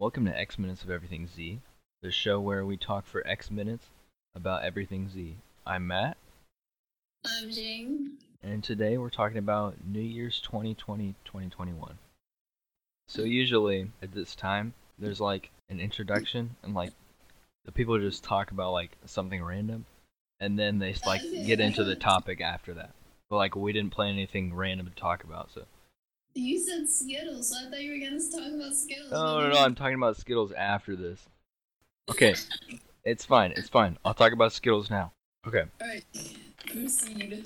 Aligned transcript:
Welcome 0.00 0.26
to 0.26 0.38
X 0.38 0.60
Minutes 0.60 0.84
of 0.84 0.90
Everything 0.90 1.26
Z, 1.26 1.58
the 2.02 2.12
show 2.12 2.38
where 2.38 2.64
we 2.64 2.76
talk 2.76 3.04
for 3.04 3.26
X 3.26 3.50
minutes 3.50 3.88
about 4.36 4.62
everything 4.62 5.08
Z. 5.08 5.38
I'm 5.66 5.88
Matt, 5.88 6.16
I'm 7.26 7.50
Jing. 7.50 8.12
and 8.40 8.62
today 8.62 8.96
we're 8.96 9.10
talking 9.10 9.38
about 9.38 9.84
New 9.84 10.00
Year's 10.00 10.40
2020 10.40 11.16
2021. 11.24 11.98
So, 13.08 13.22
usually 13.22 13.90
at 14.00 14.12
this 14.12 14.36
time, 14.36 14.72
there's 15.00 15.20
like 15.20 15.50
an 15.68 15.80
introduction, 15.80 16.54
and 16.62 16.74
like 16.74 16.92
the 17.64 17.72
people 17.72 17.98
just 17.98 18.22
talk 18.22 18.52
about 18.52 18.70
like 18.70 18.92
something 19.04 19.42
random, 19.42 19.84
and 20.38 20.56
then 20.56 20.78
they 20.78 20.94
like 21.06 21.22
get 21.44 21.58
into 21.58 21.82
the 21.82 21.96
topic 21.96 22.40
after 22.40 22.72
that. 22.74 22.92
But 23.28 23.38
like, 23.38 23.56
we 23.56 23.72
didn't 23.72 23.90
plan 23.94 24.12
anything 24.12 24.54
random 24.54 24.86
to 24.86 24.94
talk 24.94 25.24
about, 25.24 25.50
so. 25.52 25.64
You 26.34 26.58
said 26.58 26.88
Skittles, 26.88 27.48
so 27.48 27.56
I 27.56 27.70
thought 27.70 27.82
you 27.82 27.90
were 27.90 27.98
gonna 27.98 28.20
talk 28.30 28.52
about 28.54 28.74
Skittles. 28.74 29.10
No, 29.10 29.40
no, 29.40 29.50
no, 29.50 29.58
I'm 29.58 29.74
talking 29.74 29.96
about 29.96 30.16
Skittles 30.16 30.52
after 30.52 30.94
this. 30.94 31.26
Okay, 32.10 32.34
it's 33.04 33.24
fine, 33.24 33.52
it's 33.52 33.68
fine. 33.68 33.98
I'll 34.04 34.14
talk 34.14 34.32
about 34.32 34.52
Skittles 34.52 34.90
now. 34.90 35.12
Okay. 35.46 35.64
Alright, 35.80 36.04
proceed. 36.66 37.44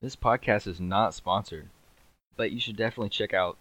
This 0.00 0.16
podcast 0.16 0.66
is 0.66 0.80
not 0.80 1.14
sponsored, 1.14 1.68
but 2.36 2.52
you 2.52 2.60
should 2.60 2.76
definitely 2.76 3.08
check 3.08 3.32
out 3.32 3.56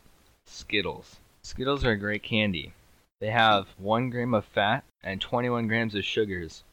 Skittles. 0.46 1.18
Skittles 1.44 1.86
are 1.86 1.92
a 1.92 1.98
great 1.98 2.22
candy. 2.24 2.74
They 3.22 3.32
have 3.32 3.68
1 3.78 4.10
gram 4.10 4.34
of 4.34 4.44
fat 4.46 4.84
and 5.04 5.20
21 5.22 5.68
grams 5.68 5.96
of 5.96 6.04
sugars 6.06 6.64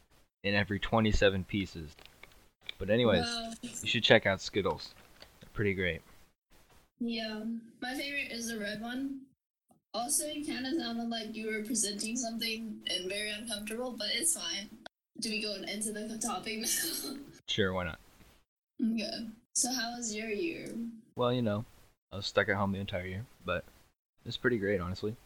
in 0.44 0.54
every 0.54 0.78
27 0.78 1.44
pieces. 1.44 1.94
But, 2.78 2.90
anyways, 2.90 3.40
Wow. 3.62 3.70
you 3.82 3.88
should 3.88 4.04
check 4.04 4.26
out 4.26 4.40
Skittles. 4.40 4.94
They're 5.40 5.50
pretty 5.52 5.74
great. 5.74 6.02
Yeah, 7.00 7.42
my 7.80 7.94
favorite 7.94 8.30
is 8.30 8.48
the 8.48 8.58
red 8.58 8.80
one. 8.80 9.22
Also, 9.92 10.26
you 10.26 10.44
kind 10.44 10.66
of 10.66 10.74
sounded 10.74 11.08
like 11.08 11.34
you 11.34 11.46
were 11.46 11.64
presenting 11.64 12.16
something 12.16 12.80
and 12.86 13.08
very 13.08 13.30
uncomfortable, 13.30 13.94
but 13.98 14.08
it's 14.14 14.34
fine. 14.38 14.68
Do 15.18 15.30
we 15.30 15.42
go 15.42 15.54
into 15.54 15.92
the 15.92 16.18
topic 16.18 16.60
now? 16.60 17.16
Sure, 17.48 17.72
why 17.72 17.84
not? 17.84 17.98
okay. 18.92 19.26
So, 19.56 19.72
how 19.72 19.96
was 19.96 20.14
your 20.14 20.28
year? 20.28 20.68
Well, 21.16 21.32
you 21.32 21.42
know, 21.42 21.64
I 22.12 22.16
was 22.16 22.26
stuck 22.26 22.48
at 22.48 22.54
home 22.56 22.70
the 22.72 22.78
entire 22.78 23.06
year, 23.06 23.26
but 23.44 23.64
it's 24.24 24.36
pretty 24.36 24.58
great, 24.58 24.80
honestly. 24.80 25.16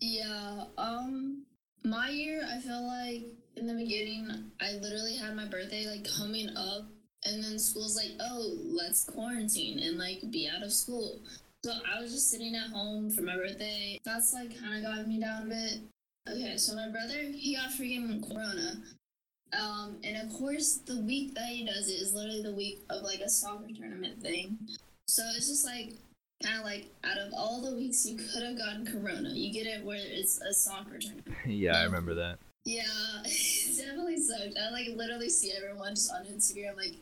Yeah, 0.00 0.64
um, 0.76 1.44
my 1.84 2.08
year, 2.08 2.46
I 2.50 2.60
feel 2.60 2.86
like 2.86 3.24
in 3.56 3.66
the 3.66 3.74
beginning, 3.74 4.28
I 4.60 4.72
literally 4.74 5.16
had 5.16 5.34
my 5.34 5.46
birthday 5.46 5.86
like 5.86 6.06
coming 6.16 6.48
up, 6.56 6.84
and 7.24 7.42
then 7.42 7.58
school's 7.58 7.96
like, 7.96 8.12
oh, 8.20 8.56
let's 8.64 9.04
quarantine 9.04 9.78
and 9.80 9.98
like 9.98 10.20
be 10.30 10.48
out 10.48 10.62
of 10.62 10.72
school. 10.72 11.20
So 11.64 11.72
I 11.92 12.00
was 12.00 12.12
just 12.12 12.30
sitting 12.30 12.54
at 12.54 12.70
home 12.70 13.10
for 13.10 13.22
my 13.22 13.36
birthday. 13.36 13.98
That's 14.04 14.32
like 14.32 14.58
kind 14.60 14.76
of 14.76 14.82
got 14.82 15.08
me 15.08 15.20
down 15.20 15.44
a 15.44 15.46
bit. 15.46 15.80
Okay, 16.28 16.56
so 16.56 16.74
my 16.74 16.88
brother, 16.88 17.22
he 17.32 17.56
got 17.56 17.70
freaking 17.70 18.22
corona. 18.28 18.82
Um, 19.58 19.96
and 20.04 20.16
of 20.16 20.36
course, 20.36 20.80
the 20.86 21.00
week 21.00 21.34
that 21.34 21.48
he 21.48 21.64
does 21.64 21.88
it 21.88 21.94
is 21.94 22.14
literally 22.14 22.42
the 22.42 22.54
week 22.54 22.80
of 22.90 23.02
like 23.02 23.20
a 23.20 23.28
soccer 23.28 23.68
tournament 23.76 24.20
thing. 24.20 24.58
So 25.08 25.22
it's 25.36 25.48
just 25.48 25.64
like 25.64 25.94
kind 26.42 26.58
of 26.58 26.64
like 26.64 26.86
out 27.04 27.16
of 27.18 27.32
all 27.34 27.60
the 27.62 27.74
weeks 27.74 28.04
you 28.06 28.16
could 28.16 28.42
have 28.42 28.58
gotten 28.58 28.86
corona 28.86 29.30
you 29.30 29.52
get 29.52 29.66
it 29.66 29.84
where 29.84 29.98
it's 30.00 30.40
a 30.42 30.52
soccer 30.52 30.98
tournament. 30.98 31.24
Yeah, 31.46 31.76
I 31.78 31.84
remember 31.84 32.14
that. 32.14 32.38
yeah 32.64 32.82
it 33.24 33.76
definitely 33.76 34.18
sucked. 34.18 34.56
I 34.58 34.70
like 34.70 34.88
literally 34.96 35.28
see 35.30 35.52
everyone 35.56 35.94
just 35.94 36.12
on 36.12 36.24
instagram 36.26 36.76
like 36.76 36.94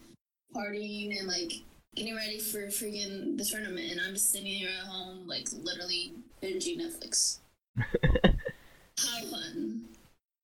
partying 0.54 1.18
and 1.18 1.26
like 1.26 1.52
getting 1.96 2.14
ready 2.14 2.38
for 2.38 2.66
freaking 2.68 3.36
the 3.38 3.44
tournament 3.44 3.90
and 3.90 4.00
i'm 4.00 4.14
just 4.14 4.32
sitting 4.32 4.46
here 4.46 4.68
at 4.80 4.86
home 4.86 5.26
like 5.28 5.48
literally 5.62 6.12
binging 6.42 6.80
netflix. 6.80 7.38
How 7.78 9.24
fun. 9.24 9.84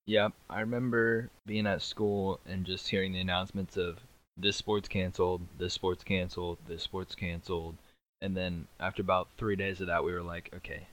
Yep, 0.06 0.32
I 0.48 0.60
remember 0.60 1.30
being 1.46 1.66
at 1.66 1.82
school 1.82 2.40
and 2.46 2.64
just 2.64 2.88
hearing 2.88 3.12
the 3.12 3.20
announcements 3.20 3.76
of 3.76 3.98
this 4.36 4.56
sport's 4.56 4.88
canceled, 4.88 5.42
this 5.58 5.74
sport's 5.74 6.02
canceled, 6.02 6.58
this 6.66 6.82
sport's 6.82 7.14
canceled, 7.14 7.76
and 8.20 8.36
then 8.36 8.66
after 8.78 9.02
about 9.02 9.28
three 9.36 9.56
days 9.56 9.80
of 9.80 9.86
that, 9.88 10.04
we 10.04 10.12
were 10.12 10.22
like, 10.22 10.50
okay, 10.56 10.86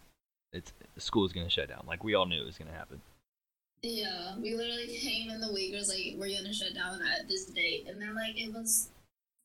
it's 0.54 0.72
school's 0.98 1.34
gonna 1.34 1.50
shut 1.50 1.70
down. 1.70 1.86
Like 1.88 2.04
we 2.04 2.16
all 2.16 2.26
knew 2.26 2.42
it 2.42 2.46
was 2.46 2.58
gonna 2.58 2.72
happen. 2.72 3.02
Yeah, 3.84 4.36
we 4.42 4.56
literally 4.56 4.88
came 4.98 5.30
in 5.30 5.40
the 5.40 5.54
week. 5.54 5.74
It 5.74 5.78
was 5.78 5.90
like 5.90 6.16
we're 6.18 6.36
gonna 6.36 6.54
shut 6.54 6.74
down 6.74 7.00
at 7.02 7.28
this 7.28 7.46
date, 7.46 7.88
and 7.88 8.02
then 8.02 8.16
like 8.16 8.40
it 8.40 8.54
was 8.54 8.90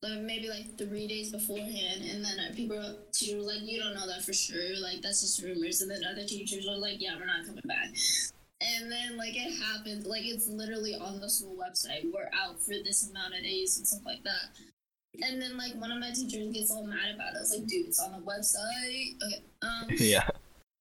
like 0.03 0.21
maybe 0.21 0.49
like 0.49 0.79
three 0.79 1.07
days 1.07 1.31
beforehand, 1.31 2.03
and 2.11 2.25
then 2.25 2.39
uh, 2.41 2.55
people 2.55 2.77
was 2.77 3.47
like, 3.47 3.63
"You 3.63 3.79
don't 3.79 3.95
know 3.95 4.07
that 4.07 4.25
for 4.25 4.33
sure. 4.33 4.81
Like 4.81 5.03
that's 5.03 5.21
just 5.21 5.43
rumors." 5.43 5.83
And 5.83 5.91
then 5.91 6.03
other 6.05 6.25
teachers 6.25 6.67
were 6.67 6.77
like, 6.77 7.01
"Yeah, 7.01 7.17
we're 7.19 7.27
not 7.27 7.47
coming 7.47 7.63
back." 7.67 7.89
And 8.61 8.91
then 8.91 9.17
like 9.17 9.37
it 9.37 9.59
happened. 9.61 10.07
Like 10.07 10.25
it's 10.25 10.49
literally 10.49 10.95
on 10.95 11.21
the 11.21 11.29
school 11.29 11.57
website. 11.57 12.11
We're 12.13 12.31
out 12.33 12.61
for 12.61 12.75
this 12.85 13.11
amount 13.11 13.35
of 13.35 13.43
days 13.43 13.77
and 13.77 13.87
stuff 13.87 14.03
like 14.05 14.23
that. 14.25 14.57
And 15.21 15.41
then 15.43 15.59
like 15.59 15.75
one 15.75 15.93
of 15.93 15.99
my 15.99 16.11
teachers 16.11 16.53
gets 16.53 16.71
all 16.71 16.85
mad 16.85 17.15
about 17.15 17.35
it. 17.35 17.39
I 17.39 17.41
was 17.41 17.57
like, 17.57 17.67
"Dude, 17.67 17.87
it's 17.89 18.01
on 18.01 18.13
the 18.13 18.19
website." 18.19 19.17
Okay. 19.23 19.43
Um. 19.63 19.87
yeah. 19.91 20.29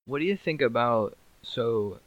What 0.06 0.20
do 0.20 0.26
you 0.26 0.38
think 0.38 0.62
about 0.62 1.18
so? 1.44 2.00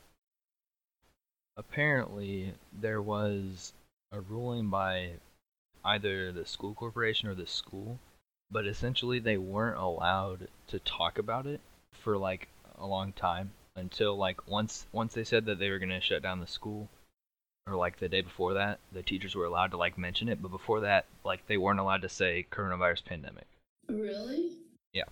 Apparently, 1.57 2.55
there 2.73 3.03
was 3.03 3.73
a 4.11 4.21
ruling 4.21 4.71
by 4.71 5.11
either 5.85 6.33
the 6.33 6.47
school 6.47 6.75
corporation 6.75 7.29
or 7.29 7.35
the 7.35 7.47
school, 7.47 7.99
but 8.51 8.67
essentially 8.67 9.19
they 9.19 9.37
weren't 9.37 9.79
allowed 9.79 10.49
to 10.69 10.79
talk 10.81 11.19
about 11.19 11.47
it 11.47 11.61
for 11.93 12.17
like 12.17 12.49
a 12.79 12.87
long 12.87 13.13
time 13.13 13.53
until 13.77 14.17
like 14.17 14.49
once 14.49 14.87
once 14.93 15.15
they 15.15 15.25
said 15.25 15.45
that 15.47 15.59
they 15.59 15.71
were 15.71 15.79
gonna 15.79 16.01
shut 16.01 16.23
down 16.23 16.41
the 16.41 16.47
school, 16.47 16.89
or 17.67 17.77
like 17.77 17.99
the 17.99 18.09
day 18.09 18.21
before 18.21 18.55
that, 18.55 18.79
the 18.93 19.03
teachers 19.03 19.35
were 19.35 19.47
allowed 19.47 19.71
to 19.71 19.77
like 19.77 19.97
mention 19.97 20.29
it, 20.29 20.43
but 20.43 20.51
before 20.51 20.81
that, 20.81 21.07
like 21.25 21.47
they 21.47 21.57
weren't 21.57 21.81
allowed 21.81 22.03
to 22.03 22.09
say 22.09 22.47
coronavirus 22.51 23.05
pandemic. 23.05 23.47
Really? 23.89 24.53
Yeah. 24.93 25.05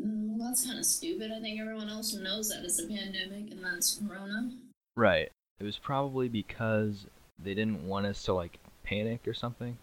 Mm, 0.00 0.36
Well, 0.36 0.48
that's 0.48 0.66
kind 0.66 0.78
of 0.78 0.84
stupid. 0.84 1.30
I 1.32 1.40
think 1.40 1.60
everyone 1.60 1.88
else 1.88 2.14
knows 2.14 2.48
that 2.50 2.64
it's 2.64 2.80
a 2.80 2.86
pandemic 2.88 3.52
and 3.52 3.64
that's 3.64 3.98
Corona. 3.98 4.50
Right. 4.96 5.30
It 5.60 5.64
was 5.64 5.78
probably 5.78 6.28
because 6.28 7.06
they 7.42 7.54
didn't 7.54 7.86
want 7.86 8.06
us 8.06 8.22
to 8.24 8.34
like 8.34 8.58
panic 8.82 9.26
or 9.28 9.34
something, 9.34 9.78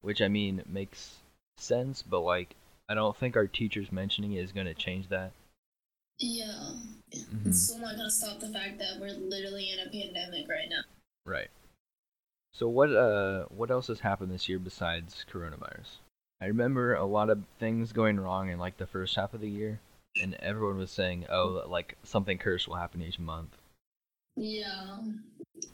which 0.00 0.20
I 0.20 0.28
mean 0.28 0.62
makes 0.66 1.16
sense, 1.58 2.02
but 2.02 2.20
like 2.20 2.56
I 2.88 2.94
don't 2.94 3.16
think 3.16 3.36
our 3.36 3.46
teachers 3.46 3.92
mentioning 3.92 4.32
it 4.32 4.42
is 4.42 4.52
going 4.52 4.66
to 4.66 4.74
change 4.74 5.08
that. 5.08 5.30
Yeah. 6.18 6.74
Mhm. 7.12 7.46
It's 7.46 7.62
still 7.62 7.78
not 7.78 7.96
gonna 7.96 8.10
stop 8.10 8.40
the 8.40 8.48
fact 8.48 8.78
that 8.78 9.00
we're 9.00 9.12
literally 9.12 9.70
in 9.70 9.80
a 9.80 9.90
pandemic 9.90 10.48
right 10.48 10.68
now. 10.68 10.82
Right. 11.24 11.50
So 12.54 12.68
what 12.68 12.90
uh 12.90 13.46
what 13.46 13.70
else 13.70 13.86
has 13.88 14.00
happened 14.00 14.30
this 14.30 14.48
year 14.48 14.58
besides 14.58 15.24
coronavirus? 15.30 15.98
I 16.40 16.46
remember 16.46 16.94
a 16.94 17.04
lot 17.04 17.30
of 17.30 17.44
things 17.58 17.92
going 17.92 18.18
wrong 18.20 18.50
in 18.50 18.58
like 18.58 18.76
the 18.76 18.86
first 18.86 19.16
half 19.16 19.34
of 19.34 19.40
the 19.40 19.48
year 19.50 19.80
and 20.20 20.34
everyone 20.34 20.76
was 20.76 20.90
saying, 20.90 21.26
"Oh, 21.30 21.64
like 21.68 21.96
something 22.02 22.38
cursed 22.38 22.68
will 22.68 22.76
happen 22.76 23.02
each 23.02 23.18
month." 23.18 23.56
Yeah. 24.36 24.98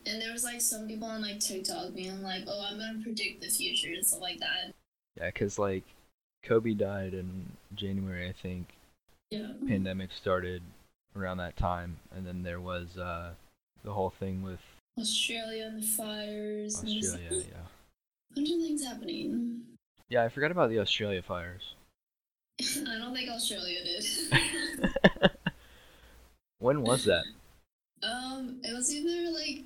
And 0.06 0.22
there 0.22 0.32
was 0.32 0.44
like 0.44 0.60
some 0.60 0.87
people 0.87 1.09
on 1.09 1.22
like 1.22 1.41
TikTok 1.41 1.94
being 1.94 2.22
like, 2.22 2.44
"Oh, 2.47 2.66
I'm 2.71 2.78
gonna 2.78 3.03
predict 3.03 3.41
the 3.41 3.48
future" 3.48 3.93
and 3.93 4.06
stuff 4.06 4.21
like 4.21 4.38
that. 4.41 4.75
Yeah, 5.16 5.31
cuz 5.31 5.59
like 5.59 5.84
Kobe 6.43 6.75
died 6.75 7.15
in 7.15 7.56
January, 7.75 8.28
I 8.28 8.32
think. 8.32 8.78
Yeah. 9.31 9.53
pandemic 9.66 10.11
started 10.12 10.62
around 11.15 11.39
that 11.39 11.56
time 11.56 11.99
and 12.15 12.27
then 12.27 12.43
there 12.43 12.61
was 12.61 12.97
uh 12.97 13.34
the 13.84 13.93
whole 13.93 14.11
thing 14.11 14.43
with 14.43 14.61
Australia 14.99 15.66
and 15.66 15.83
the 15.83 15.87
fires. 15.87 16.81
and 16.81 16.89
Australia, 16.89 17.28
a 17.30 17.36
yeah. 17.36 17.66
bunch 18.34 18.51
of 18.51 18.60
things 18.60 18.84
happening. 18.84 19.63
Yeah, 20.09 20.25
I 20.25 20.28
forgot 20.28 20.51
about 20.51 20.71
the 20.71 20.80
Australia 20.80 21.22
fires. 21.22 21.75
I 22.60 22.98
don't 22.98 23.15
think 23.15 23.30
Australia 23.30 23.78
did. 23.84 24.04
when 26.59 26.83
was 26.83 27.04
that? 27.04 27.25
Um, 28.01 28.60
it 28.63 28.72
was 28.72 28.95
either 28.95 29.28
like 29.33 29.65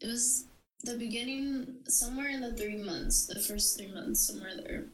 it 0.00 0.06
was 0.06 0.46
the 0.84 0.96
beginning 0.96 1.74
somewhere 1.86 2.30
in 2.30 2.40
the 2.40 2.54
three 2.54 2.78
months, 2.82 3.26
the 3.26 3.38
first 3.38 3.76
three 3.76 3.92
months, 3.92 4.20
somewhere 4.26 4.52
there. 4.56 4.84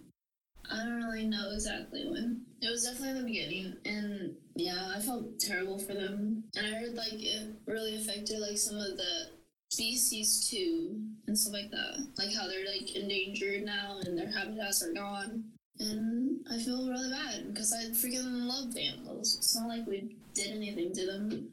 I 0.71 0.79
don't 0.79 1.03
really 1.03 1.27
know 1.27 1.51
exactly 1.53 2.09
when. 2.09 2.43
It 2.61 2.71
was 2.71 2.85
definitely 2.85 3.11
in 3.11 3.17
the 3.19 3.25
beginning, 3.25 3.77
and 3.85 4.37
yeah, 4.57 4.93
I 4.95 5.01
felt 5.01 5.39
terrible 5.39 5.79
for 5.79 5.95
them. 5.95 6.45
And 6.57 6.67
I 6.67 6.79
heard 6.79 6.95
like 6.95 7.13
it 7.13 7.55
really 7.67 7.97
affected 7.97 8.39
like 8.41 8.59
some 8.59 8.77
of 8.77 8.97
the 8.97 9.31
species 9.71 10.49
too, 10.49 11.01
and 11.27 11.39
stuff 11.39 11.53
like 11.53 11.71
that. 11.71 12.07
Like 12.17 12.35
how 12.35 12.47
they're 12.47 12.67
like 12.67 12.95
endangered 12.95 13.65
now, 13.65 14.01
and 14.05 14.17
their 14.19 14.31
habitats 14.31 14.83
are 14.83 14.93
gone. 14.93 15.45
And 15.79 16.47
I 16.51 16.59
feel 16.59 16.89
really 16.89 17.11
bad 17.11 17.53
because 17.53 17.73
I 17.73 17.85
freaking 17.91 18.47
love 18.47 18.77
animals. 18.77 19.37
It's 19.37 19.57
not 19.57 19.69
like 19.69 19.87
we 19.87 20.17
did 20.33 20.53
anything 20.53 20.93
to 20.93 21.07
them. 21.07 21.49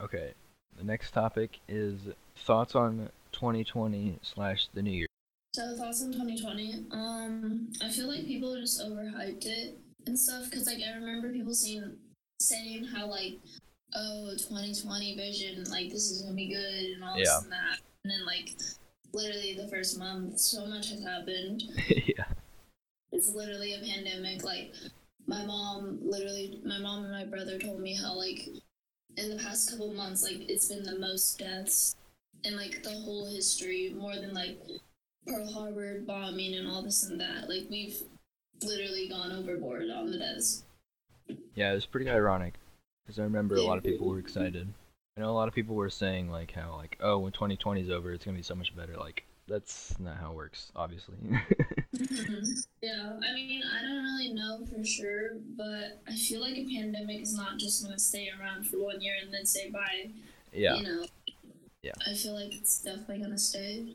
Okay. 0.00 0.34
The 0.76 0.84
next 0.84 1.10
topic 1.10 1.58
is 1.66 1.98
thoughts 2.36 2.76
on 2.76 3.10
2020 3.32 4.18
slash 4.22 4.68
the 4.74 4.82
new 4.82 4.92
year? 4.92 5.07
So 5.58 5.74
thoughts 5.74 6.04
on 6.04 6.12
2020. 6.12 6.86
Um, 6.92 7.72
I 7.82 7.88
feel 7.88 8.06
like 8.06 8.24
people 8.26 8.54
just 8.60 8.80
overhyped 8.80 9.44
it 9.44 9.76
and 10.06 10.16
stuff 10.16 10.44
because 10.44 10.66
like 10.66 10.78
I 10.88 10.94
remember 10.94 11.32
people 11.32 11.52
saying 11.52 11.96
saying 12.40 12.84
how 12.84 13.06
like 13.08 13.40
oh 13.96 14.30
2020 14.38 15.16
vision 15.16 15.64
like 15.64 15.90
this 15.90 16.12
is 16.12 16.22
gonna 16.22 16.36
be 16.36 16.46
good 16.46 16.94
and 16.94 17.02
all 17.02 17.16
this 17.16 17.42
and 17.42 17.50
that 17.50 17.80
and 18.04 18.12
then 18.12 18.24
like 18.24 18.50
literally 19.12 19.54
the 19.54 19.66
first 19.66 19.98
month 19.98 20.38
so 20.38 20.64
much 20.64 20.90
has 20.90 21.02
happened. 21.02 21.64
yeah. 21.88 22.26
It's 23.10 23.34
literally 23.34 23.74
a 23.74 23.80
pandemic. 23.84 24.44
Like 24.44 24.72
my 25.26 25.44
mom, 25.44 25.98
literally, 26.04 26.60
my 26.64 26.78
mom 26.78 27.02
and 27.02 27.12
my 27.12 27.24
brother 27.24 27.58
told 27.58 27.80
me 27.80 27.96
how 27.96 28.16
like 28.16 28.46
in 29.16 29.28
the 29.28 29.42
past 29.42 29.72
couple 29.72 29.92
months, 29.92 30.22
like 30.22 30.48
it's 30.48 30.68
been 30.68 30.84
the 30.84 31.00
most 31.00 31.36
deaths 31.36 31.96
in 32.44 32.54
like 32.54 32.84
the 32.84 32.92
whole 32.92 33.26
history, 33.26 33.92
more 33.98 34.14
than 34.14 34.32
like 34.32 34.56
Pearl 35.28 35.52
Harbor 35.52 36.00
bombing 36.00 36.54
and 36.54 36.68
all 36.68 36.82
this 36.82 37.04
and 37.04 37.20
that. 37.20 37.48
Like 37.48 37.66
we've 37.70 38.00
literally 38.62 39.08
gone 39.08 39.32
overboard 39.32 39.90
on 39.90 40.10
the 40.10 40.18
deaths. 40.18 40.64
Yeah, 41.54 41.72
it 41.72 41.74
was 41.74 41.86
pretty 41.86 42.08
ironic 42.08 42.54
because 43.04 43.18
I 43.18 43.24
remember 43.24 43.56
a 43.56 43.62
lot 43.62 43.78
of 43.78 43.84
people 43.84 44.08
were 44.08 44.18
excited. 44.18 44.68
I 45.16 45.20
know 45.20 45.30
a 45.30 45.32
lot 45.32 45.48
of 45.48 45.54
people 45.54 45.74
were 45.74 45.90
saying 45.90 46.30
like 46.30 46.52
how 46.52 46.76
like 46.76 46.96
oh 47.00 47.18
when 47.18 47.32
2020 47.32 47.82
is 47.82 47.90
over 47.90 48.12
it's 48.12 48.24
gonna 48.24 48.36
be 48.36 48.42
so 48.42 48.54
much 48.54 48.74
better. 48.76 48.96
Like 48.96 49.24
that's 49.48 49.98
not 49.98 50.18
how 50.18 50.30
it 50.30 50.36
works, 50.36 50.70
obviously. 50.76 51.16
yeah, 52.82 53.18
I 53.22 53.34
mean, 53.34 53.62
I 53.64 53.82
don't 53.82 54.04
really 54.04 54.32
know 54.34 54.64
for 54.66 54.84
sure, 54.84 55.30
but 55.56 56.02
I 56.06 56.14
feel 56.14 56.42
like 56.42 56.56
a 56.56 56.66
pandemic 56.66 57.22
is 57.22 57.34
not 57.34 57.58
just 57.58 57.82
going 57.82 57.96
to 57.96 58.00
stay 58.00 58.30
around 58.38 58.66
for 58.66 58.76
one 58.76 59.00
year 59.00 59.14
and 59.22 59.32
then 59.32 59.46
say 59.46 59.70
bye. 59.70 60.10
yeah. 60.52 60.76
You 60.76 60.84
know. 60.84 61.06
Yeah. 61.82 61.92
I 62.06 62.12
feel 62.14 62.34
like 62.34 62.54
it's 62.54 62.82
definitely 62.82 63.20
gonna 63.20 63.38
stay. 63.38 63.94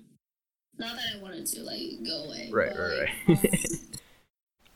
Not 0.77 0.95
that 0.95 1.15
I 1.15 1.21
wanted 1.21 1.45
to 1.47 1.61
like 1.63 2.03
go 2.05 2.23
away. 2.25 2.49
Right, 2.51 2.71
but, 2.73 2.79
right, 2.79 3.09
like, 3.27 3.43
right. 3.43 3.79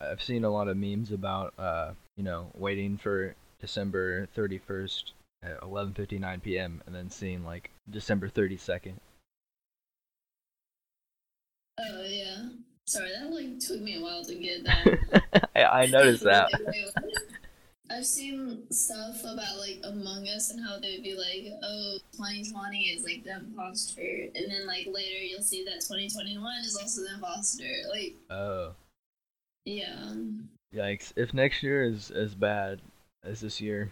I've 0.00 0.22
seen 0.22 0.44
a 0.44 0.50
lot 0.50 0.68
of 0.68 0.76
memes 0.76 1.10
about 1.10 1.54
uh 1.58 1.92
you 2.16 2.22
know 2.24 2.50
waiting 2.54 2.96
for 2.96 3.34
December 3.60 4.28
31st 4.36 5.12
at 5.42 5.60
11:59 5.60 6.42
p.m. 6.42 6.82
and 6.86 6.94
then 6.94 7.10
seeing 7.10 7.44
like 7.44 7.70
December 7.90 8.28
32nd. 8.28 8.94
oh 11.80 12.04
yeah. 12.06 12.48
Sorry, 12.86 13.10
that 13.10 13.30
like 13.30 13.58
took 13.58 13.80
me 13.80 13.98
a 13.98 14.00
while 14.00 14.24
to 14.24 14.34
get 14.34 14.64
that. 14.64 15.48
I, 15.54 15.64
I 15.82 15.86
noticed 15.86 16.24
that. 16.24 16.50
I've 17.90 18.06
seen 18.06 18.70
stuff 18.70 19.20
about 19.20 19.58
like 19.58 19.80
Among 19.84 20.28
Us 20.28 20.50
and 20.50 20.60
how 20.64 20.78
they'd 20.78 21.02
be 21.02 21.14
like, 21.14 21.52
"Oh, 21.62 21.98
2020 22.12 22.82
is 22.90 23.04
like 23.04 23.24
the 23.24 23.36
imposter," 23.36 24.28
and 24.34 24.50
then 24.50 24.66
like 24.66 24.86
later 24.86 25.16
you'll 25.16 25.42
see 25.42 25.64
that 25.64 25.80
2021 25.80 26.64
is 26.64 26.76
also 26.76 27.02
the 27.02 27.14
imposter. 27.14 27.64
Like, 27.90 28.14
Oh, 28.30 28.74
yeah, 29.64 30.12
yikes! 30.74 31.12
If 31.16 31.32
next 31.32 31.62
year 31.62 31.84
is 31.84 32.10
as 32.10 32.34
bad 32.34 32.80
as 33.24 33.40
this 33.40 33.60
year, 33.60 33.90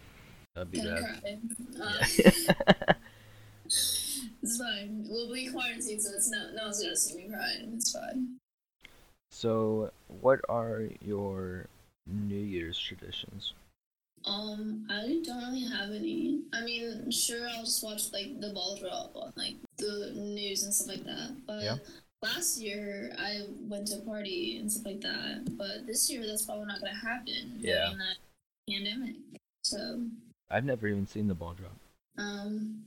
that'd 0.54 0.70
be 0.70 0.80
bad. 0.80 1.22
Yeah. 1.24 1.82
Um, 1.82 1.98
it's 3.64 4.58
fine. 4.58 5.06
We'll 5.08 5.32
be 5.32 5.48
quarantined, 5.48 6.02
so 6.02 6.10
it's 6.14 6.30
no 6.30 6.50
no 6.54 6.64
one's 6.64 6.82
gonna 6.82 6.96
see 6.96 7.16
me 7.16 7.28
crying. 7.28 7.72
It's 7.76 7.92
fine. 7.92 8.36
so, 9.30 9.90
what 10.20 10.40
are 10.50 10.82
your 11.02 11.66
New 12.06 12.36
Year's 12.36 12.78
traditions? 12.78 13.54
Um, 14.26 14.86
I 14.90 15.20
don't 15.24 15.38
really 15.38 15.64
have 15.68 15.90
any. 15.90 16.40
I 16.52 16.62
mean, 16.62 17.10
sure, 17.12 17.48
I'll 17.48 17.64
just 17.64 17.82
watch 17.84 18.12
like 18.12 18.40
the 18.40 18.50
ball 18.50 18.76
drop 18.76 19.12
on 19.14 19.32
like 19.36 19.54
the 19.78 20.12
news 20.16 20.64
and 20.64 20.74
stuff 20.74 20.88
like 20.96 21.04
that. 21.04 21.36
But 21.46 21.62
Yeah. 21.62 21.76
last 22.22 22.58
year 22.60 23.14
I 23.18 23.42
went 23.68 23.86
to 23.88 23.98
a 23.98 24.00
party 24.00 24.58
and 24.58 24.70
stuff 24.70 24.86
like 24.86 25.00
that. 25.02 25.56
But 25.56 25.86
this 25.86 26.10
year 26.10 26.26
that's 26.26 26.44
probably 26.44 26.66
not 26.66 26.80
gonna 26.80 26.94
happen 26.94 27.58
Yeah. 27.60 27.84
during 27.86 27.98
that 27.98 28.16
pandemic. 28.68 29.16
So, 29.62 30.02
I've 30.50 30.64
never 30.64 30.88
even 30.88 31.06
seen 31.06 31.28
the 31.28 31.34
ball 31.34 31.54
drop. 31.54 31.76
um, 32.18 32.82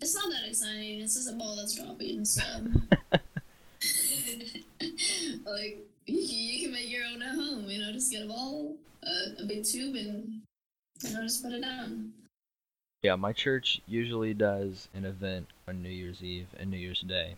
it's 0.00 0.14
not 0.16 0.30
that 0.30 0.48
exciting. 0.48 1.00
It's 1.00 1.14
just 1.14 1.28
a 1.30 1.34
ball 1.36 1.54
that's 1.56 1.74
dropping. 1.76 2.24
So, 2.24 2.42
like 5.46 5.78
you, 6.06 6.18
you 6.18 6.62
can 6.64 6.72
make 6.72 6.90
your 6.90 7.04
own 7.04 7.22
at 7.22 7.34
home. 7.34 7.68
You 7.68 7.80
know, 7.80 7.92
just 7.92 8.10
get 8.10 8.22
a 8.24 8.26
ball, 8.26 8.76
uh, 9.06 9.42
a 9.42 9.44
big 9.46 9.64
tube, 9.64 9.94
and 9.94 10.40
you 11.04 11.14
know, 11.14 11.22
just 11.22 11.42
put 11.42 11.52
it 11.52 11.62
down. 11.62 12.12
Yeah, 13.02 13.16
my 13.16 13.32
church 13.32 13.80
usually 13.86 14.32
does 14.32 14.88
an 14.94 15.04
event 15.04 15.48
on 15.66 15.82
New 15.82 15.90
Year's 15.90 16.22
Eve 16.22 16.46
and 16.58 16.70
New 16.70 16.76
Year's 16.76 17.00
Day. 17.00 17.34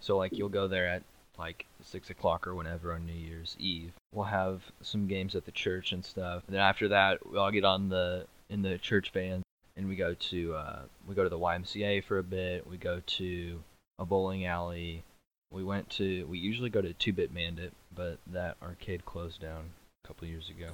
So 0.00 0.16
like 0.16 0.32
you'll 0.32 0.48
go 0.48 0.68
there 0.68 0.86
at 0.86 1.02
like 1.38 1.66
six 1.82 2.10
o'clock 2.10 2.46
or 2.46 2.54
whenever 2.54 2.92
on 2.92 3.06
New 3.06 3.12
Year's 3.12 3.56
Eve. 3.58 3.92
We'll 4.12 4.26
have 4.26 4.62
some 4.82 5.08
games 5.08 5.34
at 5.34 5.46
the 5.46 5.52
church 5.52 5.92
and 5.92 6.04
stuff. 6.04 6.42
And 6.46 6.54
then 6.54 6.62
after 6.62 6.88
that, 6.88 7.26
we 7.26 7.38
all 7.38 7.50
get 7.50 7.64
on 7.64 7.88
the 7.88 8.26
in 8.48 8.62
the 8.62 8.78
church 8.78 9.10
van 9.10 9.42
and 9.76 9.88
we 9.88 9.96
go 9.96 10.14
to 10.14 10.54
uh, 10.54 10.82
we 11.08 11.14
go 11.14 11.24
to 11.24 11.28
the 11.28 11.38
YMCA 11.38 12.04
for 12.04 12.18
a 12.18 12.22
bit. 12.22 12.66
We 12.66 12.76
go 12.76 13.00
to 13.04 13.60
a 13.98 14.04
bowling 14.04 14.46
alley. 14.46 15.02
We 15.50 15.64
went 15.64 15.90
to 15.90 16.24
we 16.26 16.38
usually 16.38 16.70
go 16.70 16.82
to 16.82 16.92
Two 16.92 17.12
Bit 17.12 17.34
Bandit, 17.34 17.72
but 17.94 18.18
that 18.26 18.56
arcade 18.62 19.04
closed 19.04 19.40
down 19.40 19.70
a 20.04 20.08
couple 20.08 20.28
years 20.28 20.50
ago. 20.50 20.72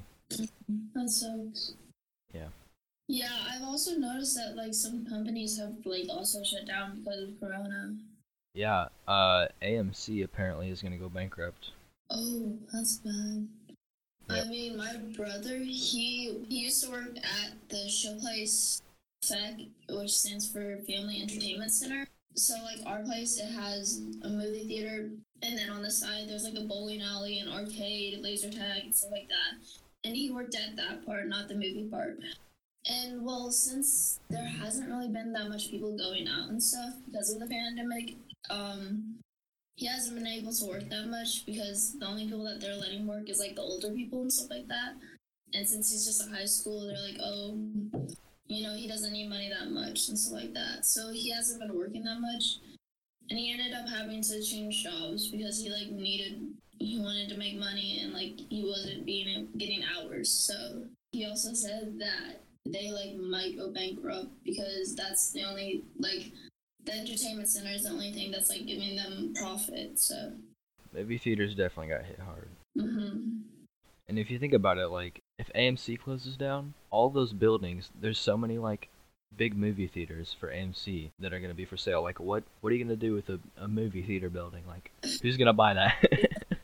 That 0.95 1.09
sucks. 1.09 1.75
Yeah. 2.33 2.49
Yeah, 3.09 3.37
I've 3.49 3.63
also 3.63 3.97
noticed 3.97 4.35
that 4.37 4.57
like 4.57 4.75
some 4.75 5.07
companies 5.07 5.59
have 5.59 5.75
like 5.85 6.07
also 6.11 6.43
shut 6.43 6.67
down 6.67 7.01
because 7.01 7.23
of 7.23 7.41
Corona. 7.41 7.95
Yeah, 8.55 8.89
uh, 9.07 9.47
AMC 9.63 10.25
apparently 10.25 10.71
is 10.71 10.83
gonna 10.83 10.97
go 10.97 11.09
bankrupt. 11.09 11.71
Oh, 12.11 12.59
that's 12.73 12.97
bad. 12.99 13.47
Yep. 14.29 14.45
I 14.45 14.49
mean, 14.49 14.77
my 14.77 14.97
brother, 15.17 15.59
he 15.59 16.45
he 16.49 16.65
used 16.65 16.83
to 16.85 16.91
work 16.91 17.17
at 17.17 17.53
the 17.69 17.87
Showplace 17.87 18.83
FEC, 19.25 19.69
which 19.91 20.11
stands 20.11 20.51
for 20.51 20.79
Family 20.89 21.21
Entertainment 21.23 21.71
Center. 21.71 22.07
So 22.35 22.55
like 22.65 22.85
our 22.87 23.03
place, 23.03 23.39
it 23.39 23.51
has 23.53 24.01
a 24.23 24.29
movie 24.29 24.67
theater, 24.67 25.11
and 25.43 25.59
then 25.59 25.71
on 25.71 25.83
the 25.83 25.91
side 25.91 26.29
there's 26.29 26.45
like 26.45 26.57
a 26.57 26.67
bowling 26.67 27.03
alley, 27.03 27.39
an 27.39 27.49
arcade, 27.49 28.21
laser 28.21 28.51
tag, 28.51 28.85
and 28.85 28.95
stuff 28.95 29.13
like 29.13 29.29
that. 29.29 29.65
And 30.07 30.15
he 30.15 30.31
worked 30.31 30.55
at 30.55 30.77
that 30.77 31.05
part, 31.05 31.27
not 31.27 31.49
the 31.49 31.55
movie 31.55 31.89
part. 31.91 32.21
And 32.87 33.25
well, 33.25 33.51
since 33.51 34.21
there 34.31 34.47
hasn't 34.47 34.89
really 34.89 35.09
been 35.09 35.33
that 35.33 35.49
much 35.49 35.69
people 35.69 35.99
going 35.99 36.29
out 36.29 36.49
and 36.49 36.63
stuff 36.63 36.95
because 37.05 37.33
of 37.33 37.41
the 37.41 37.47
pandemic, 37.49 38.15
um, 38.49 39.17
he 39.75 39.87
hasn't 39.87 40.17
been 40.17 40.29
able 40.29 40.53
to 40.53 40.65
work 40.67 40.89
that 40.91 41.09
much 41.09 41.45
because 41.45 41.99
the 41.99 42.07
only 42.07 42.27
people 42.27 42.45
that 42.45 42.61
they're 42.61 42.77
letting 42.77 43.09
work 43.09 43.29
is 43.29 43.41
like 43.41 43.57
the 43.57 43.63
older 43.63 43.91
people 43.91 44.23
and 44.23 44.33
stuff 44.33 44.49
like 44.49 44.69
that. 44.69 44.95
And 45.53 45.69
since 45.69 45.91
he's 45.91 46.07
just 46.07 46.25
a 46.25 46.31
high 46.31 46.45
school, 46.45 46.87
they're 46.87 47.11
like, 47.11 47.21
oh, 47.21 47.59
you 48.47 48.63
know, 48.63 48.77
he 48.77 48.87
doesn't 48.87 49.13
need 49.13 49.29
money 49.29 49.51
that 49.51 49.73
much 49.73 50.09
and 50.09 50.17
stuff 50.17 50.41
like 50.41 50.55
that. 50.55 50.87
So 50.87 51.11
he 51.11 51.33
hasn't 51.33 51.61
been 51.61 51.77
working 51.77 52.05
that 52.05 52.21
much. 52.21 52.59
And 53.31 53.39
he 53.39 53.53
ended 53.53 53.73
up 53.73 53.89
having 53.89 54.23
to 54.23 54.43
change 54.43 54.85
jobs 54.85 55.29
because 55.31 55.61
he 55.61 55.71
like 55.71 55.91
needed, 55.91 56.55
he 56.79 56.99
wanted 56.99 57.29
to 57.31 57.37
make 57.37 57.57
money 57.59 58.01
and 58.03 58.13
like 58.13 58.39
he 58.51 58.63
wasn't 58.65 59.05
being 59.05 59.49
getting 59.59 59.83
hours. 59.85 60.31
So 60.31 60.85
he 61.13 61.25
also 61.25 61.53
said 61.53 61.99
that 61.99 62.43
they 62.67 62.91
like 62.93 63.17
might 63.17 63.57
go 63.57 63.73
bankrupt 63.73 64.29
because 64.45 64.95
that's 64.95 65.33
the 65.33 65.45
only 65.45 65.85
like 65.99 66.33
the 66.85 66.93
entertainment 66.93 67.49
center 67.49 67.73
is 67.75 67.83
the 67.83 67.91
only 67.91 68.13
thing 68.13 68.31
that's 68.31 68.49
like 68.51 68.67
giving 68.67 68.95
them 68.95 69.33
profit. 69.35 69.99
So, 69.99 70.33
Movie 70.93 71.19
theaters 71.19 71.55
definitely 71.55 71.95
got 71.95 72.05
hit 72.05 72.19
hard. 72.19 72.49
hmm 72.77 73.41
And 74.09 74.19
if 74.19 74.31
you 74.31 74.39
think 74.39 74.53
about 74.53 74.79
it, 74.79 74.89
like 74.89 75.21
if 75.39 75.51
AMC 75.55 75.97
closes 75.97 76.37
down, 76.37 76.75
all 76.91 77.09
those 77.11 77.33
buildings, 77.33 77.91
there's 78.01 78.19
so 78.19 78.37
many 78.37 78.59
like 78.59 78.89
big 79.37 79.57
movie 79.57 79.87
theaters 79.87 80.35
for 80.39 80.49
AMC 80.49 81.11
that 81.19 81.33
are 81.33 81.41
gonna 81.41 81.55
be 81.55 81.65
for 81.65 81.77
sale. 81.77 82.03
Like 82.03 82.21
what 82.21 82.45
what 82.61 82.73
are 82.73 82.77
you 82.77 82.85
gonna 82.85 82.97
do 82.97 83.15
with 83.15 83.29
a, 83.29 83.39
a 83.59 83.69
movie 83.69 84.03
theater 84.03 84.31
building? 84.31 84.63
Like 84.67 84.91
who's 85.23 85.37
gonna 85.37 85.53
buy 85.53 85.75
that? 85.75 85.95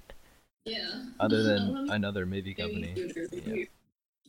yeah. 0.65 1.05
Other 1.21 1.43
than 1.43 1.91
another 1.91 2.27
movie 2.27 2.55
company. 2.55 2.95
Yeah. 3.33 3.65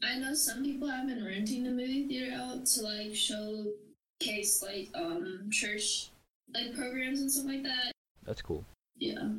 I 0.03 0.17
know 0.19 0.33
some 0.33 0.63
people 0.63 0.87
have 0.89 1.07
been 1.07 1.23
renting 1.23 1.63
the 1.63 1.71
movie 1.71 2.07
theater 2.07 2.33
out 2.35 2.65
to 2.65 2.81
like 2.81 3.15
showcase 3.15 4.61
like 4.61 4.89
um 4.95 5.49
church 5.51 6.09
like 6.53 6.75
programs 6.75 7.21
and 7.21 7.31
stuff 7.31 7.45
like 7.45 7.63
that. 7.63 7.93
That's 8.25 8.41
cool. 8.41 8.65
Yeah. 8.97 9.29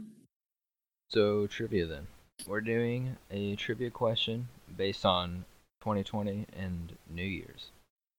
So 1.11 1.47
trivia 1.47 1.87
then. 1.87 2.07
We're 2.47 2.61
doing 2.61 3.17
a 3.31 3.57
trivia 3.57 3.91
question 3.91 4.49
based 4.77 5.07
on 5.07 5.45
2020 5.83 6.47
and 6.57 6.97
New 7.09 7.23
Year's. 7.23 7.71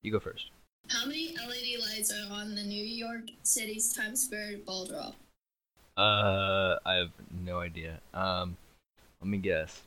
You 0.01 0.11
go 0.11 0.19
first. 0.19 0.51
How 0.89 1.05
many 1.05 1.29
LED 1.35 1.79
lights 1.81 2.11
are 2.13 2.31
on 2.31 2.55
the 2.55 2.63
New 2.63 2.83
York 2.83 3.23
City's 3.43 3.93
Times 3.93 4.23
Square 4.25 4.57
ball 4.65 4.85
drop? 4.85 5.15
Uh, 5.97 6.77
I 6.85 6.95
have 6.95 7.11
no 7.43 7.59
idea. 7.59 7.99
Um, 8.13 8.57
let 9.21 9.29
me 9.29 9.37
guess. 9.37 9.81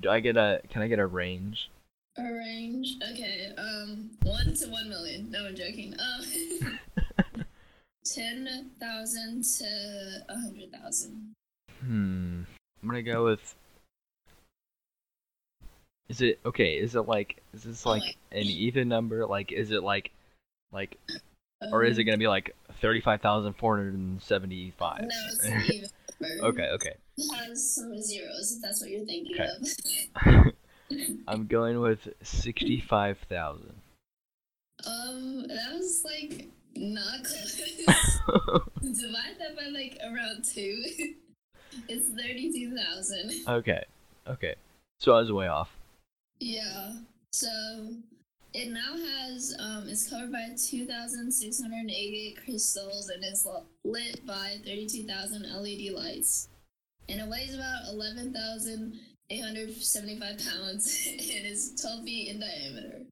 Do 0.00 0.10
I 0.10 0.20
get 0.20 0.36
a? 0.36 0.60
Can 0.68 0.82
I 0.82 0.88
get 0.88 0.98
a 0.98 1.06
range? 1.06 1.70
A 2.18 2.22
range? 2.24 2.96
Okay. 3.12 3.52
Um, 3.56 4.10
one 4.22 4.54
to 4.54 4.66
one 4.68 4.88
million. 4.88 5.30
No, 5.30 5.46
I'm 5.46 5.54
joking. 5.54 5.94
Um, 5.98 6.78
ten 8.04 8.70
thousand 8.80 9.44
to 9.58 10.24
a 10.28 10.34
hundred 10.34 10.72
thousand. 10.72 11.32
Hmm. 11.80 12.42
I'm 12.82 12.88
gonna 12.88 13.02
go 13.02 13.24
with. 13.24 13.54
Is 16.08 16.20
it 16.20 16.38
okay? 16.44 16.74
Is 16.76 16.96
it 16.96 17.02
like 17.08 17.40
is 17.54 17.62
this 17.62 17.86
Oh 17.86 17.90
like 17.90 18.02
my- 18.02 18.38
an 18.38 18.44
even 18.46 18.88
number? 18.88 19.24
Like 19.26 19.52
is 19.52 19.70
it 19.70 19.82
like 19.82 20.10
like 20.74 20.98
or 21.72 21.84
is 21.84 21.96
it 21.98 22.02
Um, 22.02 22.06
gonna 22.06 22.18
be 22.18 22.28
like 22.28 22.54
thirty 22.80 23.00
five 23.00 23.20
thousand 23.22 23.54
four 23.54 23.76
hundred 23.76 23.94
and 23.94 24.20
seventy 24.22 24.72
five? 24.78 25.02
No, 25.02 25.08
it's 25.28 25.70
even 25.70 25.88
okay, 26.42 26.68
okay. 26.74 26.94
Has 27.34 27.74
some 27.76 28.00
zeros 28.02 28.56
if 28.56 28.62
that's 28.62 28.80
what 28.80 28.90
you're 28.90 29.04
thinking 29.06 29.34
Okay. 29.40 29.48
of. 30.26 30.52
I'm 31.28 31.46
going 31.46 31.80
with 31.80 32.08
sixty 32.22 32.80
five 32.80 33.18
thousand. 33.30 33.74
um, 34.86 35.46
that 35.48 35.72
was 35.72 36.04
like 36.04 36.48
not 36.76 37.24
close. 37.24 37.56
Divide 38.82 39.38
that 39.38 39.56
by 39.56 39.66
like 39.72 39.96
around 40.04 40.44
two. 40.44 40.82
it's 41.88 42.08
thirty-two 42.10 42.76
thousand. 42.76 43.32
okay. 43.48 43.84
Okay. 44.28 44.54
So 45.00 45.12
I 45.14 45.20
was 45.20 45.32
way 45.32 45.48
off. 45.48 45.70
Yeah. 46.40 46.94
So 47.32 47.48
it 48.52 48.68
now 48.70 48.96
has 48.96 49.56
um 49.58 49.73
it's 49.94 50.10
covered 50.10 50.32
by 50.32 50.48
2688 50.56 52.36
crystals 52.44 53.08
and 53.10 53.22
is 53.22 53.46
lit 53.84 54.26
by 54.26 54.56
32,000 54.66 55.42
LED 55.42 55.92
lights. 55.92 56.48
And 57.08 57.20
it 57.20 57.28
weighs 57.28 57.54
about 57.54 57.84
11,875 57.90 60.20
pounds 60.20 61.06
and 61.12 61.46
is 61.46 61.80
12 61.80 62.04
feet 62.04 62.30
in 62.30 62.40
diameter. 62.40 63.02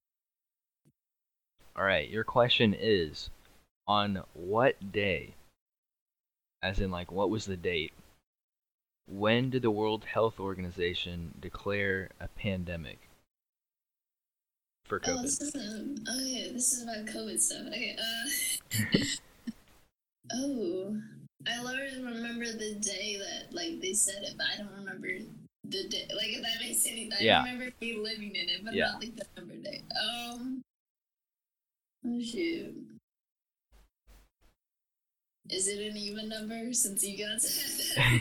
Alright, 1.78 2.10
your 2.10 2.24
question 2.24 2.74
is 2.76 3.30
on 3.86 4.24
what 4.34 4.90
day, 4.90 5.34
as 6.64 6.80
in, 6.80 6.90
like, 6.90 7.12
what 7.12 7.30
was 7.30 7.44
the 7.44 7.56
date? 7.56 7.92
When 9.08 9.50
did 9.50 9.62
the 9.62 9.70
World 9.70 10.04
Health 10.04 10.40
Organization 10.40 11.32
declare 11.40 12.08
a 12.18 12.26
pandemic 12.26 12.98
for 14.92 15.00
Oh, 15.10 15.22
this 15.22 15.40
is 15.40 15.54
um, 15.54 15.94
okay. 16.06 16.50
This 16.52 16.74
is 16.74 16.82
about 16.82 17.06
COVID 17.06 17.40
stuff. 17.40 17.66
Okay. 17.68 17.96
Uh. 17.98 18.98
oh, 20.34 21.00
I 21.46 21.62
literally 21.62 22.04
remember 22.04 22.44
the 22.44 22.74
day 22.74 23.16
that 23.16 23.54
like 23.54 23.80
they 23.80 23.94
said 23.94 24.22
it, 24.22 24.34
but 24.36 24.46
I 24.52 24.58
don't 24.58 24.70
remember 24.80 25.08
the 25.64 25.88
day. 25.88 26.08
Like 26.14 26.28
if 26.36 26.42
that 26.42 26.60
makes 26.60 26.86
any. 26.86 27.10
I 27.10 27.22
Yeah. 27.22 27.42
remember 27.42 27.72
me 27.80 27.96
living 27.96 28.36
in 28.36 28.50
it, 28.50 28.62
but 28.62 28.74
Yeah. 28.74 28.90
not 28.92 29.00
like 29.00 29.16
the 29.16 29.24
number 29.34 29.54
day. 29.56 29.82
Um. 29.98 30.60
Oh 32.04 32.20
shoot. 32.22 32.76
Is 35.48 35.68
it 35.68 35.90
an 35.90 35.96
even 35.96 36.28
number 36.28 36.74
since 36.74 37.02
you 37.02 37.16
got 37.16 37.40
that? 37.40 38.20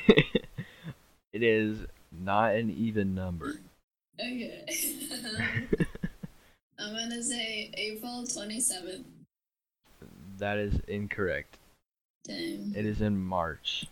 it 1.33 1.43
is 1.43 1.79
not 2.13 2.55
an 2.55 2.69
even 2.69 3.13
number. 3.13 3.59
okay. 4.17 4.65
I'm 6.81 6.93
gonna 6.93 7.21
say 7.21 7.69
April 7.75 8.23
27th. 8.23 9.03
that 10.38 10.57
is 10.57 10.79
incorrect. 10.88 11.57
Dang. 12.25 12.73
It 12.75 12.85
is 12.85 13.01
in 13.01 13.17
March. 13.17 13.85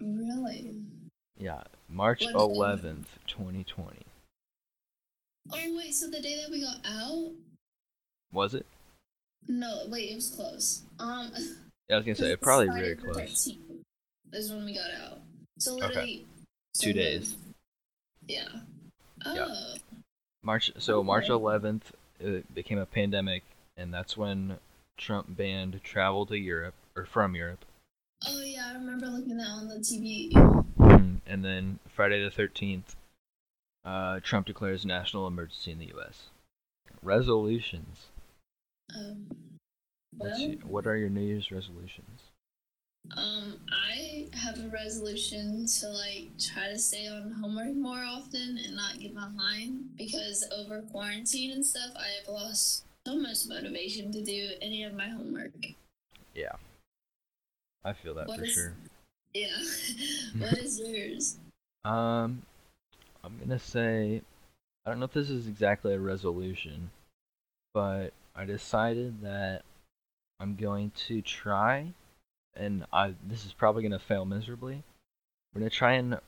Really? 0.00 0.74
Yeah, 1.36 1.62
March 1.88 2.22
What 2.22 2.30
is 2.30 2.82
11th, 2.82 3.06
2020. 3.26 3.98
Oh 5.50 5.76
wait, 5.76 5.94
so 5.94 6.08
the 6.08 6.20
day 6.20 6.36
that 6.42 6.50
we 6.50 6.60
got 6.60 6.76
out? 6.86 7.32
Was 8.32 8.54
it? 8.54 8.66
No, 9.48 9.84
wait, 9.88 10.10
it 10.10 10.14
was 10.16 10.30
close. 10.30 10.82
Um, 10.98 11.32
Yeah, 11.88 11.96
I 11.96 11.98
was 12.00 12.04
gonna 12.04 12.16
say, 12.16 12.32
it 12.32 12.40
probably 12.42 12.68
very 12.68 12.96
close. 12.96 13.48
13th 13.48 13.58
Is 14.34 14.50
when 14.52 14.66
we 14.66 14.74
got 14.74 14.90
out. 15.02 15.18
So 15.58 15.82
Okay. 15.82 16.24
Two 16.78 16.92
days. 16.92 17.34
Yeah. 18.26 18.46
Yeah. 19.24 19.48
March 20.42 20.72
so 20.78 21.02
March 21.02 21.28
11th 21.28 21.92
it 22.20 22.54
became 22.54 22.78
a 22.78 22.86
pandemic 22.86 23.42
and 23.76 23.92
that's 23.92 24.16
when 24.16 24.58
Trump 24.96 25.36
banned 25.36 25.80
travel 25.82 26.26
to 26.26 26.36
Europe 26.36 26.74
or 26.96 27.04
from 27.04 27.34
Europe. 27.34 27.64
Oh 28.26 28.42
yeah, 28.42 28.70
I 28.70 28.74
remember 28.74 29.06
looking 29.06 29.36
that 29.36 29.48
on 29.48 29.68
the 29.68 29.76
TV. 29.76 30.32
and 31.26 31.44
then 31.44 31.78
Friday 31.88 32.22
the 32.22 32.30
13th 32.30 32.96
uh, 33.84 34.20
Trump 34.22 34.46
declares 34.46 34.84
national 34.84 35.26
emergency 35.26 35.70
in 35.70 35.78
the 35.78 35.92
US. 35.96 36.24
Resolutions. 37.02 38.06
Um, 38.94 39.26
well. 40.16 40.54
What 40.64 40.86
are 40.86 40.96
your 40.96 41.10
New 41.10 41.20
Year's 41.20 41.52
resolutions? 41.52 42.27
Um, 43.16 43.54
I 43.70 44.28
have 44.36 44.58
a 44.58 44.68
resolution 44.68 45.66
to 45.80 45.88
like 45.88 46.30
try 46.38 46.68
to 46.68 46.78
stay 46.78 47.06
on 47.08 47.30
homework 47.32 47.74
more 47.74 48.04
often 48.04 48.58
and 48.64 48.76
not 48.76 48.98
get 49.00 49.14
behind 49.14 49.96
because 49.96 50.44
over 50.56 50.82
quarantine 50.92 51.52
and 51.52 51.64
stuff, 51.64 51.90
I 51.96 52.06
have 52.20 52.28
lost 52.28 52.84
so 53.06 53.16
much 53.18 53.46
motivation 53.48 54.12
to 54.12 54.22
do 54.22 54.50
any 54.60 54.84
of 54.84 54.94
my 54.94 55.08
homework. 55.08 55.52
Yeah. 56.34 56.52
I 57.84 57.92
feel 57.92 58.14
that 58.14 58.28
What 58.28 58.38
for 58.38 58.44
is- 58.44 58.52
sure. 58.52 58.74
Yeah. 59.34 59.56
what 60.38 60.58
is 60.58 60.78
yours? 60.84 61.36
Um, 61.84 62.42
I'm 63.24 63.38
gonna 63.38 63.58
say, 63.58 64.22
I 64.84 64.90
don't 64.90 64.98
know 64.98 65.04
if 65.06 65.12
this 65.12 65.30
is 65.30 65.46
exactly 65.46 65.94
a 65.94 65.98
resolution, 65.98 66.90
but 67.74 68.12
I 68.34 68.44
decided 68.44 69.22
that 69.22 69.62
I'm 70.40 70.54
going 70.56 70.92
to 71.08 71.20
try, 71.22 71.92
and 72.58 72.84
I 72.92 73.14
this 73.26 73.44
is 73.46 73.52
probably 73.52 73.82
gonna 73.82 73.98
fail 73.98 74.24
miserably. 74.24 74.82
I'm 75.54 75.60
gonna 75.60 75.70
try 75.70 75.92
and 75.94 76.18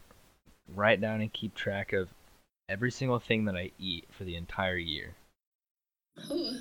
write 0.75 1.01
down 1.01 1.21
and 1.21 1.33
keep 1.33 1.55
track 1.55 1.93
of 1.93 2.09
every 2.69 2.91
single 2.91 3.19
thing 3.19 3.45
that 3.47 3.57
I 3.57 3.71
eat 3.79 4.05
for 4.17 4.25
the 4.25 4.37
entire 4.37 4.77
year. 4.77 5.15
Ooh, 6.31 6.57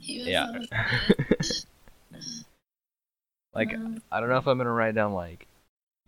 Yeah. 0.00 0.46
fun 0.46 0.60
with 0.60 0.70
that. 0.70 1.64
like 3.54 3.74
Um, 3.74 4.02
I 4.12 4.20
don't 4.20 4.28
know 4.28 4.36
if 4.38 4.46
I'm 4.46 4.58
gonna 4.58 4.70
write 4.72 4.94
down 4.94 5.12
like 5.12 5.46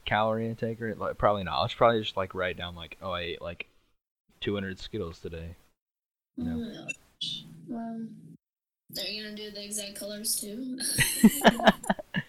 calorie 0.05 0.49
intake 0.49 0.81
or 0.81 0.95
like 0.95 1.19
probably 1.19 1.45
not. 1.45 1.55
I'll 1.55 1.67
just 1.67 1.77
probably 1.77 2.01
just 2.03 2.17
like 2.17 2.35
write 2.35 2.57
down 2.57 2.75
like 2.75 2.97
oh 3.03 3.11
I 3.13 3.21
ate 3.23 3.43
like 3.43 3.67
200 4.41 4.79
Skittles 4.79 5.19
today. 5.19 5.55
oh 6.39 6.43
No. 6.45 6.57
my 6.59 6.73
gosh. 6.75 7.45
Well, 7.69 8.01
are 8.99 9.05
you 9.07 9.23
gonna 9.23 9.37
do 9.37 9.51
the 9.51 9.65
exact 9.65 9.97
colors 9.97 10.41
too? 10.41 10.79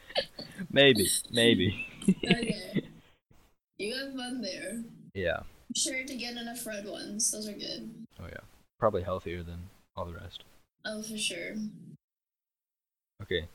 maybe, 0.72 1.08
maybe. 1.32 1.86
okay. 2.25 2.84
You 3.78 3.96
have 3.96 4.13
fun 4.13 4.42
there. 4.42 4.84
yeah. 5.13 5.40
Be 5.74 5.80
sure 5.80 6.04
to 6.04 6.16
get 6.16 6.36
enough 6.36 6.66
red 6.68 6.86
ones. 6.86 7.32
Those 7.32 7.48
are 7.48 7.54
good. 7.54 7.90
Oh 8.20 8.25
yeah. 8.28 8.42
Probably 8.80 9.01
healthier 9.04 9.42
than 9.44 9.70
all 9.96 10.06
the 10.06 10.13
rest. 10.13 10.44
Oh, 10.86 11.01
for 11.01 11.18
sure. 11.18 11.56
Okay. 13.22 13.48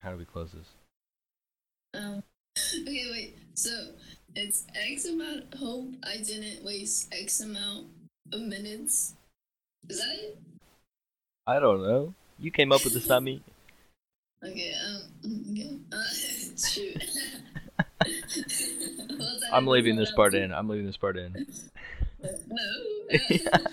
How 0.00 0.10
do 0.12 0.16
we 0.16 0.24
close 0.24 0.50
this? 0.52 0.68
Um. 1.94 2.22
Okay, 2.82 3.06
wait. 3.10 3.38
So 3.54 3.70
it's 4.34 4.66
X 4.74 5.04
amount. 5.06 5.54
Hope 5.54 5.88
I 6.04 6.16
didn't 6.18 6.64
waste 6.64 7.12
X 7.12 7.40
amount 7.40 7.86
of 8.32 8.40
minutes. 8.40 9.14
Is 9.88 9.98
that 9.98 10.14
it? 10.14 10.38
I 11.46 11.58
don't 11.58 11.82
know. 11.82 12.14
You 12.38 12.50
came 12.50 12.70
up 12.72 12.84
with 12.84 12.94
this, 12.94 13.08
not 13.08 13.22
me. 13.22 13.42
Okay. 14.44 14.74
Um. 14.86 15.02
Okay. 15.52 15.78
Uh, 15.92 16.02
shoot. 16.68 17.02
I'm 19.52 19.66
leaving 19.66 19.96
this 19.96 20.12
part 20.12 20.34
in. 20.34 20.52
I'm 20.52 20.68
leaving 20.68 20.86
this 20.86 20.96
part 20.96 21.16
in. 21.16 21.46
No. 22.22 22.66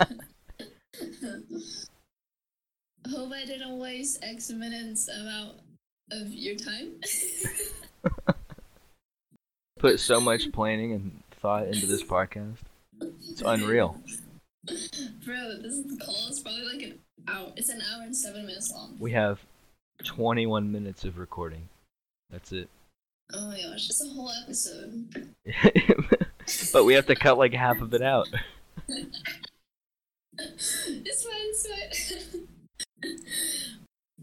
Hope 3.09 3.31
I 3.31 3.45
didn't 3.45 3.77
waste 3.79 4.19
X 4.21 4.49
minutes 4.51 5.07
amount 5.07 5.59
of 6.11 6.27
your 6.27 6.55
time. 6.55 6.99
Put 9.79 9.99
so 9.99 10.19
much 10.19 10.51
planning 10.51 10.93
and 10.93 11.23
thought 11.31 11.67
into 11.67 11.85
this 11.85 12.03
podcast. 12.03 12.57
It's 13.29 13.41
unreal. 13.45 14.01
Bro, 15.25 15.59
this 15.61 15.83
call 16.03 16.29
is 16.29 16.39
probably 16.41 16.63
like 16.63 16.81
an 16.83 16.99
hour. 17.27 17.53
It's 17.55 17.69
an 17.69 17.81
hour 17.81 18.03
and 18.03 18.15
seven 18.15 18.45
minutes 18.45 18.71
long. 18.73 18.97
We 18.99 19.11
have 19.11 19.39
21 20.03 20.71
minutes 20.71 21.05
of 21.05 21.17
recording. 21.17 21.69
That's 22.29 22.51
it. 22.51 22.69
Oh 23.33 23.47
my 23.47 23.61
gosh, 23.61 23.89
it's 23.89 24.03
a 24.03 24.09
whole 24.09 24.31
episode. 24.43 25.33
but 26.73 26.85
we 26.85 26.93
have 26.93 27.07
to 27.07 27.15
cut 27.15 27.37
like 27.37 27.53
half 27.53 27.81
of 27.81 27.93
it 27.93 28.01
out. 28.01 28.27
It's 30.39 31.23
fine, 31.23 31.33
it's 31.49 32.11
fine. 32.11 32.47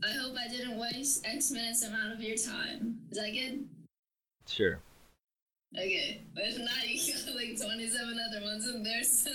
I 0.05 0.13
hope 0.13 0.37
I 0.39 0.49
didn't 0.49 0.79
waste 0.79 1.27
X 1.27 1.51
minutes 1.51 1.85
amount 1.85 2.13
of 2.13 2.21
your 2.21 2.37
time. 2.37 3.01
Is 3.11 3.19
that 3.19 3.33
good? 3.33 3.67
Sure. 4.47 4.79
Okay. 5.77 6.23
But 6.35 6.45
if 6.45 6.59
not, 6.59 6.89
you 6.89 7.15
got 7.15 7.35
like 7.35 7.61
27 7.61 8.21
other 8.29 8.45
ones 8.45 8.69
in 8.69 8.83
there. 8.83 9.03
So. 9.03 9.31